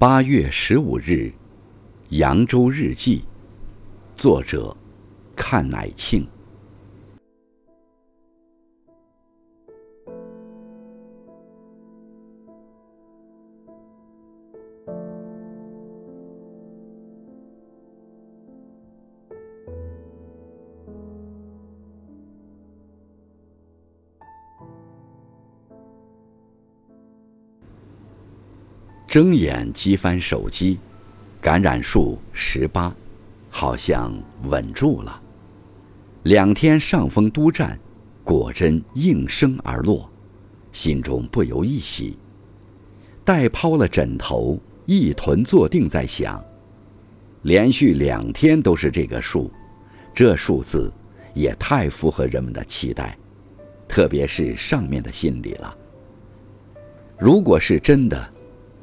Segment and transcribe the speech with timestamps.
[0.00, 1.32] 八月十五日，
[2.10, 3.24] 扬州日记，
[4.14, 4.76] 作者：
[5.36, 6.24] 阚乃庆。
[29.08, 30.78] 睁眼击翻手机，
[31.40, 32.94] 感染数十八，
[33.48, 34.12] 好像
[34.42, 35.22] 稳住了。
[36.24, 37.80] 两天上峰督战，
[38.22, 40.10] 果真应声而落，
[40.72, 42.18] 心中不由一喜。
[43.24, 46.44] 待抛了枕头，一臀坐定，在想：
[47.42, 49.50] 连续两天都是这个数，
[50.14, 50.92] 这数字
[51.32, 53.16] 也太符合人们的期待，
[53.88, 55.74] 特别是上面的心理了。
[57.18, 58.34] 如果是真的。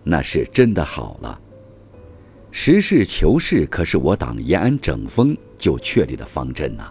[0.05, 1.41] 那是真的好了。
[2.51, 6.89] 实事求是可是我党延安整风就确立的方针呐。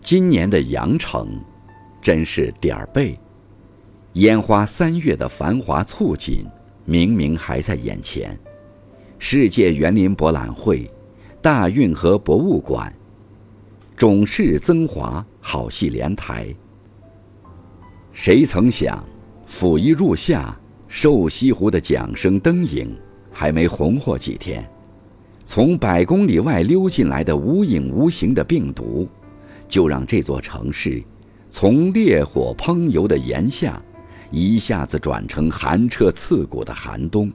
[0.00, 1.40] 今年的阳城，
[2.00, 3.16] 真是点儿背。
[4.14, 6.44] 烟花三月的繁华簇锦，
[6.84, 8.36] 明明还在眼前。
[9.18, 10.90] 世界园林博览会，
[11.40, 12.92] 大运河博物馆，
[13.96, 16.52] 种氏增华，好戏连台。
[18.12, 19.04] 谁曾想，
[19.46, 20.58] 甫一入夏。
[20.94, 22.94] 瘦西湖的桨声灯影，
[23.30, 24.62] 还没红火几天，
[25.46, 29.08] 从百公里外溜进来的无影无形的病毒，
[29.66, 31.02] 就让这座城市，
[31.48, 33.82] 从烈火烹油的炎夏，
[34.30, 37.32] 一下子转成寒彻刺骨的寒冬。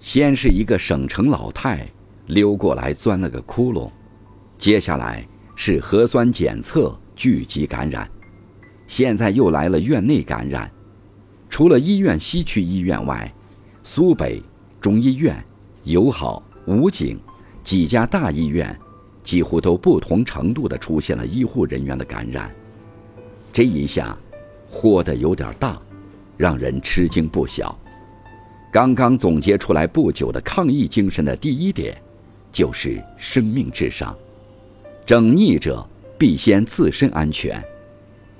[0.00, 1.86] 先是一个省城老太
[2.26, 3.88] 溜过来钻了个窟窿，
[4.58, 8.10] 接下来是核酸检测聚集感染，
[8.88, 10.68] 现在又来了院内感染。
[11.54, 13.32] 除了医院西区医院外，
[13.84, 14.42] 苏北
[14.80, 15.36] 中医院、
[15.84, 17.16] 友好、武警
[17.62, 18.76] 几家大医院，
[19.22, 22.52] 几乎都不同程度地出现了医护人员的感染。
[23.52, 24.18] 这一下，
[24.68, 25.80] 豁得有点大，
[26.36, 27.78] 让人吃惊不小。
[28.72, 31.96] 刚刚总结出来不久的抗疫精神的第一点，
[32.50, 34.12] 就是生命至上。
[35.06, 35.88] 整逆者
[36.18, 37.62] 必先自身安全，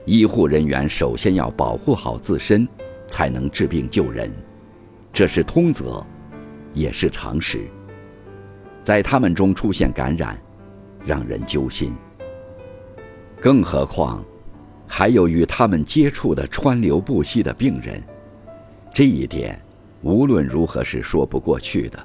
[0.04, 2.66] 医护人员首先要保护好自身。
[3.06, 4.32] 才能治病救人，
[5.12, 6.04] 这是通则，
[6.72, 7.68] 也是常识。
[8.82, 10.36] 在他们中出现感染，
[11.04, 11.92] 让人揪心。
[13.40, 14.24] 更何况，
[14.86, 18.02] 还有与他们接触的川流不息的病人，
[18.92, 19.60] 这一点
[20.02, 21.98] 无论如何是说不过去的。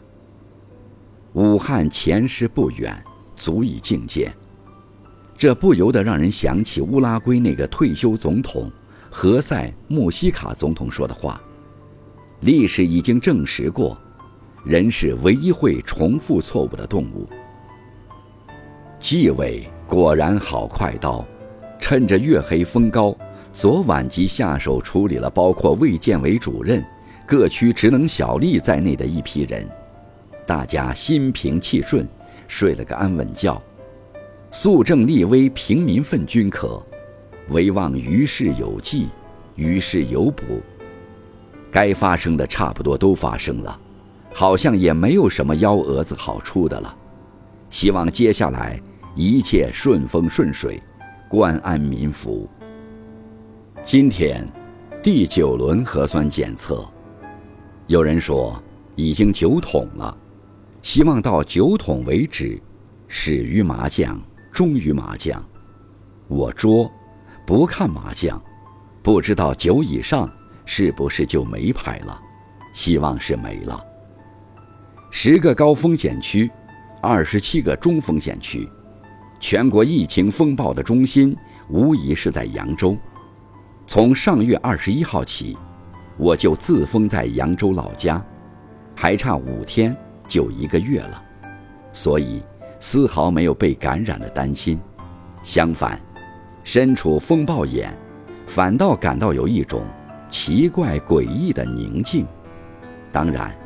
[1.33, 2.97] 武汉前师不远，
[3.35, 4.33] 足以觐见。
[5.37, 8.69] 这不由得让人想起乌拉圭那个退休总统。
[9.11, 11.41] 何塞·穆希卡总统说的话
[12.41, 13.97] ：“历史已经证实过，
[14.63, 17.27] 人是唯一会重复错误的动物。”
[18.99, 21.25] 纪委果然好快刀，
[21.79, 23.15] 趁着月黑风高，
[23.51, 26.85] 昨晚即下手处理了包括卫健委主任、
[27.25, 29.67] 各区职能小吏在内的一批人，
[30.45, 32.07] 大家心平气顺，
[32.47, 33.61] 睡了个安稳觉。
[34.51, 36.85] 肃正立威，平民愤均可。
[37.49, 39.07] 唯望于事有记，
[39.55, 40.61] 于事有补。
[41.71, 43.79] 该发生的差不多都发生了，
[44.33, 46.95] 好像也没有什么幺蛾子好出的了。
[47.69, 48.81] 希望接下来
[49.15, 50.81] 一切顺风顺水，
[51.29, 52.49] 官安民福。
[53.83, 54.47] 今天
[55.01, 56.83] 第九轮核酸检测，
[57.87, 58.61] 有人说
[58.95, 60.15] 已经九桶了，
[60.81, 62.59] 希望到九桶为止，
[63.07, 64.19] 始于麻将，
[64.51, 65.43] 终于麻将。
[66.27, 66.91] 我捉。
[67.49, 68.39] 不看麻将，
[69.01, 70.29] 不知道九以上
[70.65, 72.21] 是不是就没牌了？
[72.73, 73.83] 希望是没了。
[75.09, 76.47] 十个高风险区，
[77.01, 78.69] 二十七个中风险区，
[79.39, 81.35] 全国疫情风暴的中心
[81.69, 82.95] 无疑是在扬州。
[83.87, 85.57] 从上月二十一号起，
[86.19, 88.23] 我就自封在扬州老家，
[88.95, 89.97] 还差五天
[90.27, 91.23] 就一个月了，
[91.93, 92.43] 所以
[92.79, 94.79] 丝毫没有被感染的担心，
[95.41, 95.99] 相反。
[96.71, 97.91] 身处风暴眼，
[98.45, 99.81] 反倒感到有一种
[100.29, 102.27] 奇怪诡异的宁静，
[103.11, 103.57] 当然，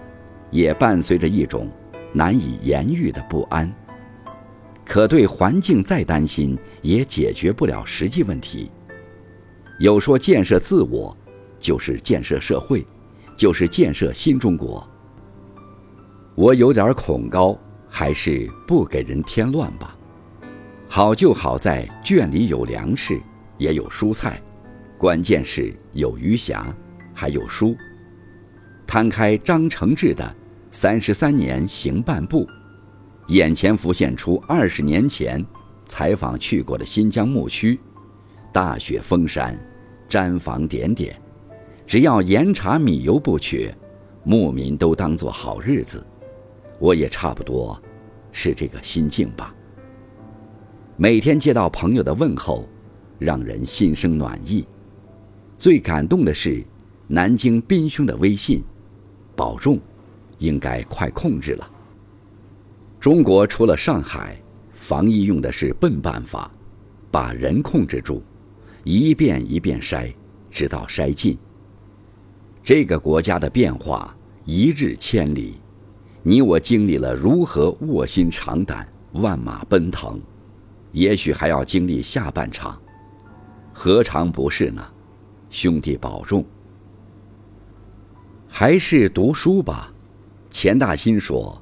[0.50, 1.70] 也伴随着一种
[2.14, 3.70] 难以言喻的不安。
[4.86, 8.72] 可对环境再担心，也解决不了实际问题。
[9.80, 11.14] 有说建设自我，
[11.60, 12.88] 就是建设社会，
[13.36, 14.82] 就是建设新中国。
[16.36, 17.60] 我有点恐高，
[17.90, 19.94] 还是不给人添乱吧。
[20.96, 23.20] 好就好在圈里有粮食，
[23.58, 24.40] 也有蔬菜，
[24.96, 26.66] 关键是有余暇，
[27.16, 27.76] 还有书。
[28.86, 30.36] 摊开张承志的
[30.70, 32.48] 三十三年行半步，
[33.30, 35.44] 眼前浮现出二十年前
[35.88, 37.80] 采访去过的新疆牧区，
[38.52, 39.60] 大雪封山，
[40.08, 41.20] 毡房点点，
[41.88, 43.76] 只要盐茶米油不缺，
[44.24, 46.06] 牧民都当做好日子。
[46.78, 47.82] 我也差不多，
[48.32, 49.52] 是这个心境吧。
[50.96, 52.70] 每天接到朋友的问候，
[53.18, 54.64] 让人心生暖意。
[55.58, 56.64] 最感动的是
[57.08, 58.64] 南京宾兄的微信。
[59.36, 59.80] 保重，
[60.38, 61.68] 应该快控制了。
[63.00, 64.40] 中国除了上海，
[64.76, 66.52] 防疫用的是笨办法，
[67.10, 68.22] 把人控制住，
[68.84, 70.14] 一遍一遍筛，
[70.52, 71.36] 直到筛尽。
[72.64, 75.56] 这个国家的变化一日千里，
[76.22, 80.22] 你我经历了如何卧薪尝胆、万马奔腾，
[80.94, 82.80] 也许还要经历下半场，
[83.74, 84.82] 何尝不是呢？
[85.50, 86.46] 兄弟保重。
[88.48, 89.92] 还是读书吧，
[90.52, 91.60] 钱大新说：“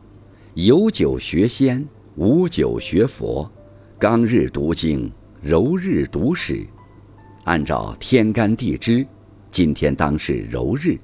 [0.56, 3.50] 有酒学仙，无酒学佛。
[3.98, 5.10] 刚日读经，
[5.42, 6.68] 柔日读史。
[7.46, 9.08] 按照天干地支，
[9.50, 11.00] 今天当是柔日，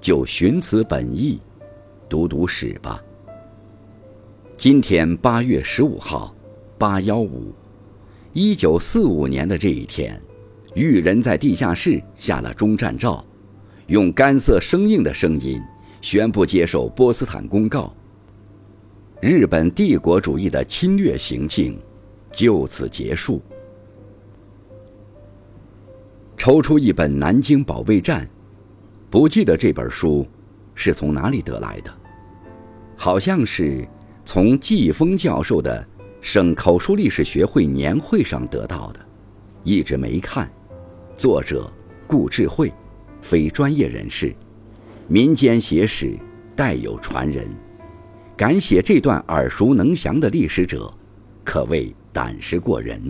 [0.00, 1.38] 就寻此本意，
[2.08, 3.02] 读读史吧。
[4.56, 6.34] 今天八月十五号，
[6.78, 7.52] 八幺五，
[8.38, 10.20] 一九四五年的这一天，
[10.74, 13.24] 裕人在地下室下了终战诏。”
[13.88, 15.58] 用干涩生硬的声音
[16.02, 17.90] 宣布接受波斯坦公告，
[19.22, 21.78] 日本帝国主义的侵略行径
[22.30, 23.40] 就此结束。
[26.36, 28.26] 抽出一本《南京保卫战》，
[29.08, 30.26] 不记得这本书
[30.74, 31.90] 是从哪里得来的，
[32.96, 33.88] 好像是
[34.26, 35.88] 从季风教授的
[36.26, 38.98] 省口述历史学会年会上得到的，
[39.62, 40.50] 一直没看。
[41.16, 41.72] 作者
[42.04, 42.72] 顾智慧。
[43.22, 44.34] 非专业人士，
[45.06, 46.18] 民间写史
[46.56, 47.46] 带有传人，
[48.36, 50.92] 敢写这段耳熟能详的历史者，
[51.44, 53.00] 可谓胆识过人。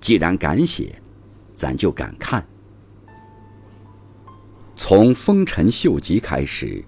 [0.00, 0.94] 既然敢写，
[1.56, 2.46] 咱就敢看。
[4.76, 6.84] 从丰臣秀吉开始，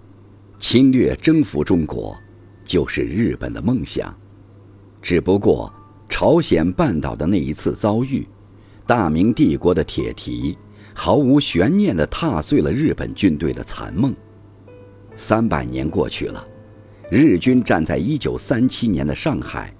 [0.61, 2.17] 侵略征服中国，
[2.65, 4.17] 就是日本的梦想。
[5.05, 5.71] 只不过
[6.09, 8.27] 朝鲜半岛的那一次遭遇，
[8.87, 10.57] 大明帝国的铁蹄。
[10.97, 14.15] 毫无悬念地踏碎了日本军队的残梦。
[15.17, 16.47] 三百年过去了，
[17.11, 19.75] 日军站在一九三七年的上海，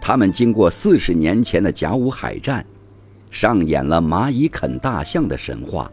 [0.00, 2.66] 他们经过四十年前的甲午海战，
[3.30, 5.90] 上演了蚂蚁啃大象的神话。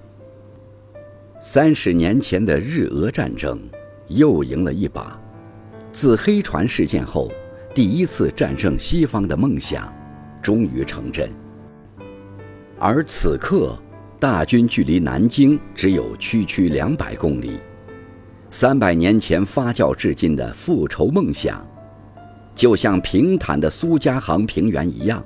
[1.39, 3.61] 三十年前的日俄战争
[4.07, 5.17] 又赢了一把，
[5.91, 7.31] 自黑船事件后，
[7.73, 9.93] 第一次战胜西方的梦想
[10.41, 11.29] 终于成真。
[12.79, 13.77] 而此刻。
[14.19, 17.59] 大军距离南京只有区区两百公里，
[18.49, 21.61] 三百年前发酵至今的复仇梦想，
[22.55, 25.21] 就像平坦的苏家杭平原一样，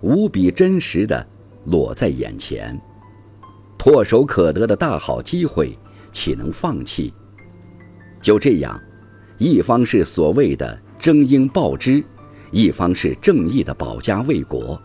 [0.00, 1.26] 无比真实的
[1.66, 2.80] 落在眼前。
[3.78, 5.78] 唾手可得的大好机会，
[6.10, 7.12] 岂能放弃？
[8.18, 8.80] 就这样，
[9.36, 12.04] 一方是所谓的争英报之，
[12.50, 14.78] 一方是正义的保家卫国，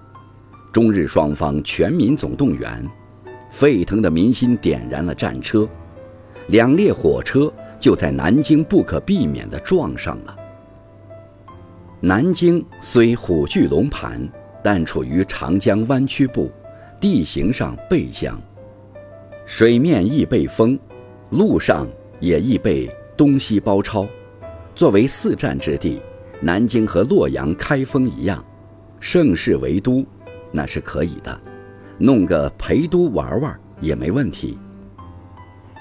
[0.72, 2.90] 中日双方全民总动员。
[3.52, 5.68] 沸腾的民心点燃了战车，
[6.48, 10.34] 两列火车就在南京不可避免地撞上了。
[12.00, 14.26] 南京虽虎踞龙盘，
[14.64, 16.50] 但处于长江湾曲部，
[17.02, 18.42] 地形上背江，
[19.46, 20.80] 水面易被风，
[21.32, 21.86] 路上
[22.22, 24.08] 也易被东西包抄。
[24.74, 26.02] 作为四战之地，
[26.44, 28.44] 南京和洛阳、开封一样，
[29.00, 30.06] 盛世为都，
[30.52, 31.42] 那是可以的。
[31.98, 34.58] 弄个陪都玩玩也没问题，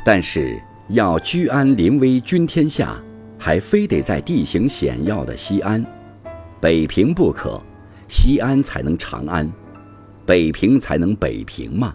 [0.05, 2.95] 但是要居安临危君天下，
[3.37, 5.85] 还非得在地形险要的西安、
[6.61, 7.61] 北平不可，
[8.07, 9.51] 西安才能长安，
[10.25, 11.93] 北平才能北平嘛。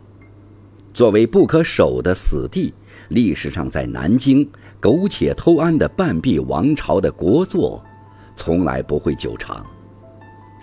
[0.94, 2.74] 作为不可守的死地，
[3.10, 4.50] 历史上在南京
[4.82, 7.82] 苟且偷安的半壁王朝的国祚，
[8.38, 9.66] 从来不会久长。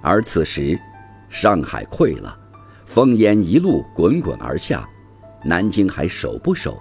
[0.01, 0.81] 而此时，
[1.29, 2.39] 上海溃了。
[2.87, 4.89] 烽烟一路滚滚而下，
[5.43, 6.79] 南京还守不守？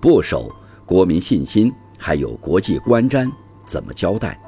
[0.00, 0.52] 不守，
[0.84, 3.30] 国民信心还有国际观瞻
[3.64, 4.38] 怎么交代？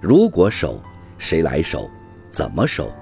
[0.00, 0.82] 如果守，
[1.16, 1.88] 谁来守？
[2.30, 2.92] 怎么守？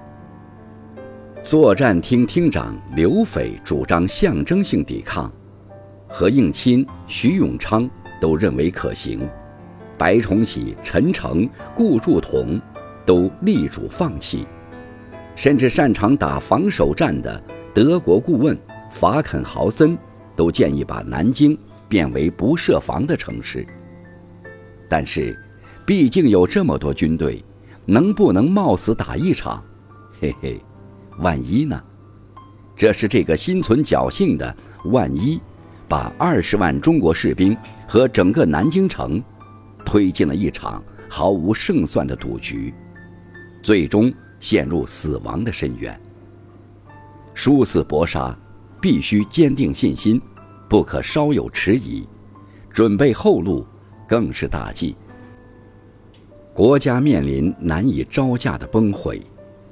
[1.43, 5.31] 作战厅厅长刘斐主张象征性抵抗，
[6.07, 7.89] 何应钦、徐永昌
[8.21, 9.27] 都认为可行，
[9.97, 12.59] 白崇禧、陈诚、顾祝同
[13.05, 14.45] 都力主放弃。
[15.35, 17.41] 甚至擅长打防守战的
[17.73, 18.57] 德国顾问
[18.89, 19.97] 法肯豪森
[20.35, 23.65] 都建议把南京变为不设防的城市。
[24.89, 25.37] 但是，
[25.85, 27.43] 毕竟有这么多军队，
[27.85, 29.63] 能不能冒死打一场？
[30.19, 30.59] 嘿嘿，
[31.19, 31.79] 万一呢？
[32.75, 35.39] 这是这个心存侥幸的万一，
[35.87, 37.55] 把二十万中国士兵
[37.87, 39.21] 和整个南京城
[39.87, 42.73] 推进了一场毫无胜算的赌局，
[43.63, 45.97] 最终陷入死亡的深渊。
[47.33, 48.37] 殊死搏杀，
[48.81, 50.21] 必须坚定信心，
[50.67, 52.05] 不可稍有迟疑，
[52.69, 53.65] 准备后路
[54.05, 54.93] 更是大忌。
[56.53, 59.21] 国家面临难以招架的崩毁，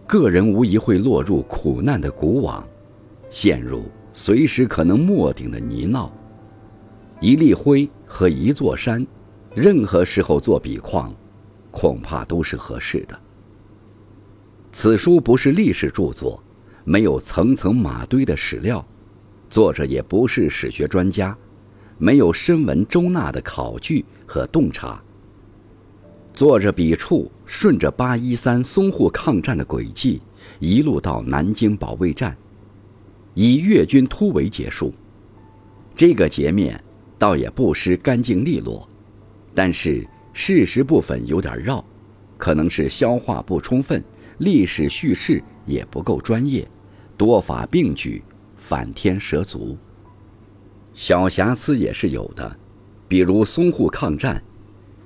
[0.07, 2.65] 个人无疑会落入苦难的古网。
[3.29, 6.09] 陷入随时可能没顶的泥淖。
[7.19, 9.05] 一粒灰和一座山，
[9.55, 11.15] 任何时候做笔况，
[11.71, 13.17] 恐怕都是合适的。
[14.73, 16.43] 此书不是历史著作，
[16.83, 18.85] 没有层层马堆的史料，
[19.49, 21.37] 作者也不是史学专家，
[21.97, 25.01] 没有深文周纳的考据和洞察。
[26.33, 30.21] 作者笔触顺着八一三淞沪抗战的轨迹，
[30.59, 32.35] 一路到南京保卫战。
[33.33, 34.93] 以越军突围结束，
[35.95, 36.83] 这个截面
[37.17, 38.87] 倒也不失干净利落，
[39.55, 41.83] 但是事实部分有点绕，
[42.37, 44.03] 可能是消化不充分，
[44.39, 46.67] 历史叙事也不够专业，
[47.17, 48.21] 多法并举，
[48.57, 49.77] 反天蛇足。
[50.93, 52.59] 小瑕疵也是有的，
[53.07, 54.43] 比如淞沪抗战，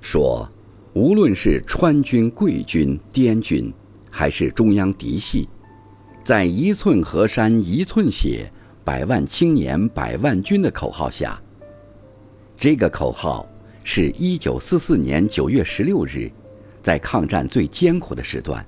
[0.01, 0.49] 说
[0.93, 3.71] 无论是川军、桂军、滇军，
[4.09, 5.47] 还是中央嫡系。
[6.23, 8.51] 在一寸河山一寸血，
[8.83, 11.39] 百万青年百万军的口号下，
[12.57, 13.47] 这个口号
[13.83, 16.31] 是一九四四年九月十六日，
[16.83, 18.65] 在抗战最艰苦的时段，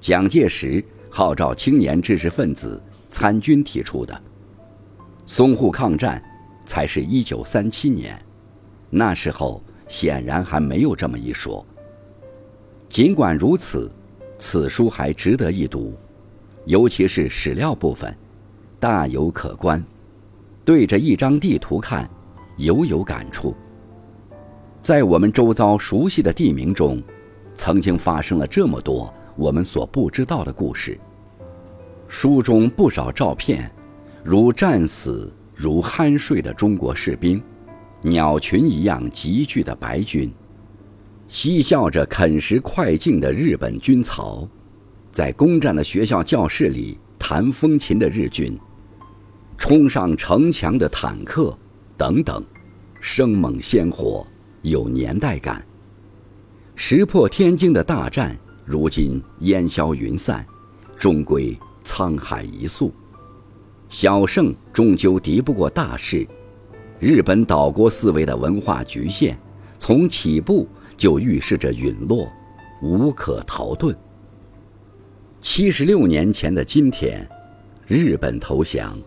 [0.00, 4.22] 蒋介石号召青年知识分子参军提出的。
[5.26, 6.22] 淞沪抗战
[6.64, 8.18] 才是一九三七年，
[8.90, 11.64] 那时候显然还没有这么一说。
[12.88, 13.90] 尽管如此，
[14.38, 15.94] 此书还值得一读。
[16.64, 18.14] 尤其是史料部分，
[18.78, 19.82] 大有可观。
[20.64, 22.08] 对着一张地图看，
[22.56, 23.54] 犹有感触。
[24.88, 27.02] 在我们周遭熟悉的地名中，
[27.54, 30.98] 曾经发生了这么多我们所不知道的故事。
[32.08, 33.70] 书中不少照片，
[34.24, 37.38] 如战死、如酣睡的中国士兵，
[38.00, 40.32] 鸟群一样集聚的白军，
[41.26, 44.48] 嬉笑着啃食快进的日本军曹。
[45.12, 48.58] 在攻占了学校教室里弹风琴的日军，
[49.58, 51.54] 冲上城墙的坦克，
[51.94, 52.42] 等等，
[53.02, 54.26] 生猛鲜活，
[54.62, 55.64] 有年代感。
[56.74, 60.46] 石破天惊的大战，如今烟消云散，
[60.96, 62.92] 终归沧海一粟。
[63.88, 66.26] 小胜终究敌不过大势。
[67.00, 69.38] 日本岛国思维的文化局限，
[69.78, 72.30] 从起步就预示着陨落，
[72.82, 73.96] 无可逃遁。
[75.40, 77.28] 七十六年前的今天，
[77.86, 78.98] 日本投降。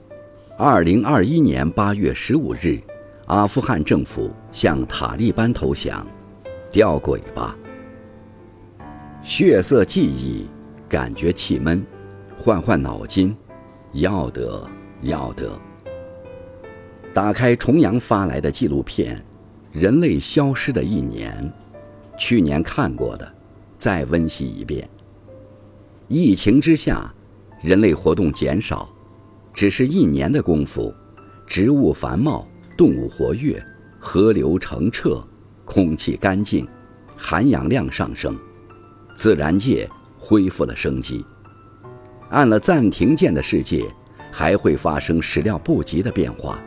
[0.58, 2.80] 二零二一年八月十五日，
[3.32, 6.06] 阿富汗政府向塔利班投降。
[6.70, 7.56] 吊诡吧？
[9.24, 10.50] 血色记忆，
[10.90, 11.82] 感觉气闷，
[12.38, 13.34] 换换脑筋，
[13.94, 14.70] 要得
[15.04, 15.50] 要得。
[17.14, 19.16] 打开重阳发来的纪录片
[19.72, 21.34] 《人类消失的一年》，
[22.20, 23.34] 去年看过的，
[23.80, 24.90] 再温习一遍。
[26.10, 27.14] 疫情之下，
[27.62, 28.90] 人类活动减少，
[29.54, 30.94] 只是一年的功夫，
[31.48, 32.46] 植物繁茂，
[32.82, 33.64] 动物活跃，
[34.00, 35.24] 河流澄澈，
[35.66, 36.68] 空气干净，
[37.16, 38.36] 含氧量上升，
[39.16, 41.24] 自然界恢复了生机。
[42.32, 43.86] 按了暂停键的世界，
[44.32, 46.60] 还会发生始料不及的变化。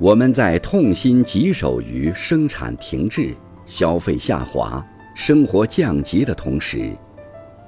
[0.00, 3.32] 我们在痛心疾首于生产停滞、
[3.66, 6.90] 消费下滑、生活降级的同时，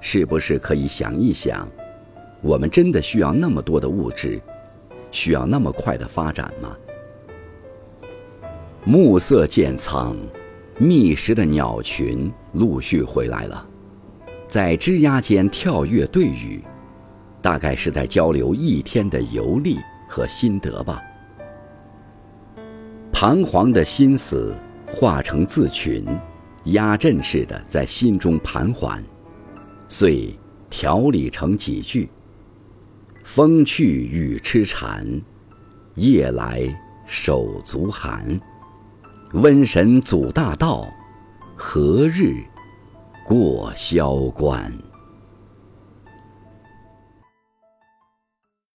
[0.00, 1.68] 是不是可以想一想，
[2.42, 4.42] 我们真的需要那么多的物质，
[5.12, 6.76] 需要那么快的发展吗？
[8.88, 10.16] 暮色渐苍，
[10.78, 13.66] 觅食的鸟群陆续回来了，
[14.46, 16.62] 在枝桠间跳跃对语，
[17.42, 21.02] 大概是在交流一天的游历和心得吧。
[23.10, 24.54] 彷徨的心思
[24.86, 26.04] 化成字群，
[26.66, 29.02] 压阵似的在心中盘桓。
[29.88, 30.32] 遂
[30.70, 32.08] 条理成几句：
[33.24, 35.20] 风去雨痴缠，
[35.96, 36.62] 夜来
[37.04, 38.24] 手足寒。
[39.32, 40.88] 瘟神阻大道，
[41.56, 42.42] 何日
[43.26, 44.72] 过萧关？